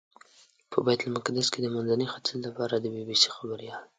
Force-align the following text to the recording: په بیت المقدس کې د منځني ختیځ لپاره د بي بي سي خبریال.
په 0.71 0.77
بیت 0.85 1.01
المقدس 1.05 1.47
کې 1.53 1.59
د 1.61 1.67
منځني 1.75 2.07
ختیځ 2.13 2.37
لپاره 2.47 2.73
د 2.77 2.85
بي 2.93 3.03
بي 3.07 3.15
سي 3.21 3.29
خبریال. 3.35 3.83